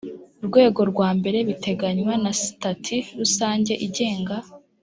[0.47, 4.35] rwego rwa mbere biteganywa na sitati rusange igenga